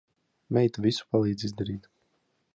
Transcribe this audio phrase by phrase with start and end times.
[0.57, 1.89] Meita visu palīdz izdarīt.